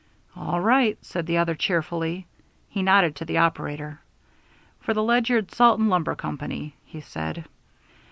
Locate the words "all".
0.35-0.59